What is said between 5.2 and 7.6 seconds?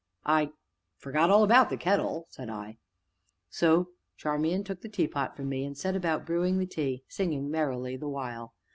from me, and set about brewing the tea, singing